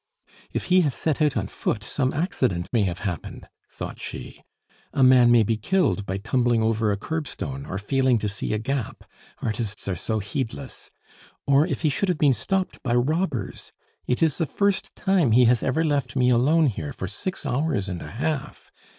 [0.51, 4.41] "If he has set out on foot, some accident may have happened," thought she.
[4.93, 8.57] "A man may be killed by tumbling over a curbstone or failing to see a
[8.57, 9.03] gap.
[9.43, 10.89] Artists are so heedless!
[11.45, 13.71] Or if he should have been stopped by robbers!
[14.07, 17.87] It is the first time he has ever left me alone here for six hours
[17.87, 18.71] and a half!